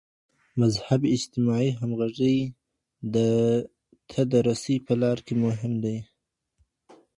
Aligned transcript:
مذهب 0.61 1.01
اجتماعي 1.15 1.69
همغږي 1.79 2.37
ته 4.11 4.21
د 4.31 4.33
رسي 4.47 4.75
په 4.85 4.93
لار 5.01 5.17
کي 5.25 5.33
مهم 5.45 5.73
دی. 5.83 5.97